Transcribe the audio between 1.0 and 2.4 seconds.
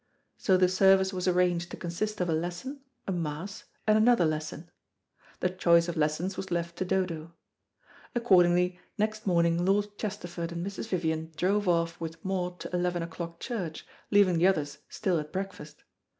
was arranged to consist of a